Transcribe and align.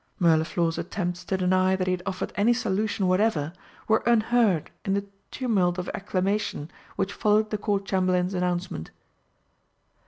Mirliflor's 0.19 0.79
attempts 0.79 1.23
to 1.25 1.37
deny 1.37 1.75
that 1.75 1.85
he 1.85 1.93
had 1.93 2.01
offered 2.07 2.33
any 2.35 2.53
solution 2.53 3.07
whatever 3.07 3.53
were 3.87 4.01
unheard 4.07 4.71
in 4.83 4.95
the 4.95 5.05
tumult 5.29 5.77
of 5.77 5.91
acclamation 5.93 6.71
which 6.95 7.13
followed 7.13 7.51
the 7.51 7.57
Court 7.59 7.85
Chamberlain's 7.85 8.33
announcement. 8.33 8.89